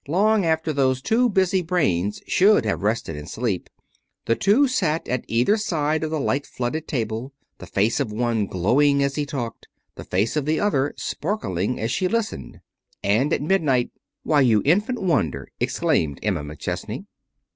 [0.07, 3.69] long after those two busy brains should have rested in sleep,
[4.25, 8.47] the two sat at either side of the light flooded table, the face of one
[8.47, 12.59] glowing as he talked, the face of the other sparkling as she listened.
[13.03, 13.91] And at midnight:
[14.23, 17.05] "Why, you infant wonder!" exclaimed Emma McChesney.